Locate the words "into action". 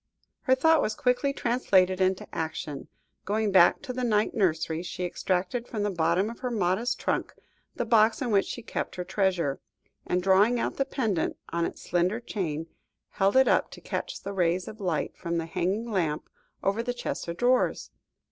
2.01-2.87